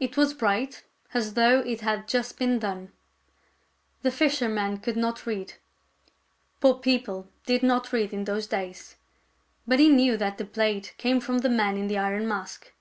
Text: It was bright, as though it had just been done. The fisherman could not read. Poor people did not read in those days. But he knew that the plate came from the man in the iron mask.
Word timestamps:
It 0.00 0.16
was 0.16 0.32
bright, 0.32 0.82
as 1.12 1.34
though 1.34 1.58
it 1.60 1.82
had 1.82 2.08
just 2.08 2.38
been 2.38 2.58
done. 2.58 2.90
The 4.00 4.10
fisherman 4.10 4.78
could 4.78 4.96
not 4.96 5.26
read. 5.26 5.56
Poor 6.60 6.76
people 6.76 7.28
did 7.44 7.62
not 7.62 7.92
read 7.92 8.14
in 8.14 8.24
those 8.24 8.46
days. 8.46 8.96
But 9.66 9.78
he 9.78 9.90
knew 9.90 10.16
that 10.16 10.38
the 10.38 10.46
plate 10.46 10.94
came 10.96 11.20
from 11.20 11.40
the 11.40 11.50
man 11.50 11.76
in 11.76 11.86
the 11.86 11.98
iron 11.98 12.26
mask. 12.26 12.72